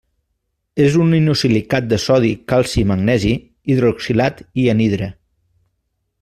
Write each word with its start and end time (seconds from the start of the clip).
És 0.85 0.95
un 1.03 1.11
inosilicat 1.17 1.85
de 1.91 1.99
sodi, 2.05 2.31
calci 2.53 2.81
i 2.85 2.87
magnesi, 2.93 3.35
hidroxilat 3.73 4.43
i 4.63 4.65
anhidre. 4.75 5.13